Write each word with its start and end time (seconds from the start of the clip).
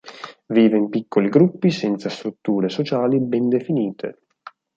Vive 0.47 0.77
in 0.77 0.89
piccoli 0.89 1.29
gruppi 1.29 1.69
senza 1.69 2.09
strutture 2.09 2.69
sociali 2.69 3.19
ben 3.21 3.49
definite. 3.49 4.17